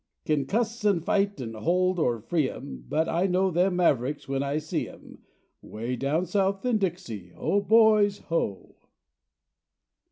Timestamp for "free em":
2.21-2.85